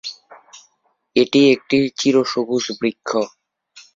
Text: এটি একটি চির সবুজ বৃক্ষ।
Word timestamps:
এটি 1.15 1.41
একটি 1.53 1.77
চির 1.97 2.15
সবুজ 2.25 2.65
বৃক্ষ। 2.79 3.09